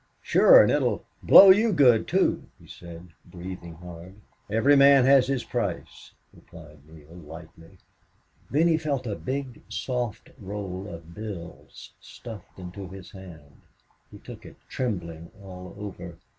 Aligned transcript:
"Sure. 0.23 0.59
And 0.63 0.71
it'll 0.71 1.05
blow 1.21 1.51
you 1.51 1.71
good, 1.71 2.07
too," 2.07 2.45
he 2.59 2.65
said, 2.65 3.09
breathing 3.23 3.75
hard. 3.75 4.15
"Every 4.49 4.75
man 4.75 5.05
has 5.05 5.27
his 5.27 5.43
price," 5.43 6.13
replied 6.33 6.79
Neale, 6.87 7.17
lightly. 7.17 7.77
Then 8.49 8.67
he 8.67 8.79
felt 8.79 9.05
a 9.05 9.13
big, 9.13 9.61
soft 9.69 10.31
roll 10.39 10.87
of 10.91 11.13
bills 11.13 11.93
stuffed 12.01 12.57
into 12.57 12.87
his 12.87 13.11
hand. 13.11 13.61
He 14.09 14.17
took 14.17 14.43
it, 14.43 14.55
trembling 14.69 15.29
all 15.39 15.75
over. 15.77 16.17